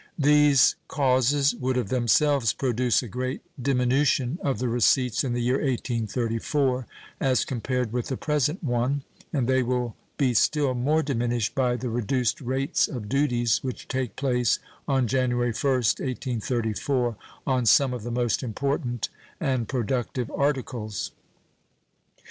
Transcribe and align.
These 0.17 0.73
causes 0.87 1.53
would 1.53 1.77
of 1.77 1.89
themselves 1.89 2.53
produce 2.53 3.03
a 3.03 3.07
great 3.07 3.41
diminution 3.61 4.39
of 4.41 4.57
the 4.57 4.67
receipts 4.67 5.23
in 5.23 5.33
the 5.33 5.43
year 5.43 5.59
1834 5.59 6.87
as 7.19 7.45
compared 7.45 7.93
with 7.93 8.07
the 8.07 8.17
present 8.17 8.63
one, 8.63 9.03
and 9.31 9.47
they 9.47 9.61
will 9.61 9.95
be 10.17 10.33
still 10.33 10.73
more 10.73 11.03
diminished 11.03 11.53
by 11.53 11.75
the 11.75 11.91
reduced 11.91 12.41
rates 12.41 12.87
of 12.87 13.09
duties 13.09 13.59
which 13.61 13.87
take 13.87 14.15
place 14.15 14.57
on 14.87 15.05
January 15.05 15.53
1st, 15.53 15.99
1834 15.99 17.15
on 17.45 17.67
some 17.67 17.93
of 17.93 18.01
the 18.01 18.09
most 18.09 18.41
important 18.41 19.09
and 19.39 19.67
productive 19.69 20.31
articles. 20.31 21.11